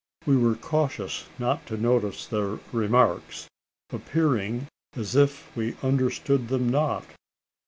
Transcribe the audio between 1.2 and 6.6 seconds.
not to notice their remarks appearing as if we understood